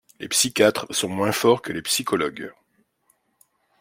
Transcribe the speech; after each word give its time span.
Les 0.19 0.27
psychiatres 0.29 0.87
sont 0.89 1.09
moins 1.09 1.31
forts 1.31 1.61
que 1.61 1.71
les 1.71 1.83
psychologues. 1.83 2.51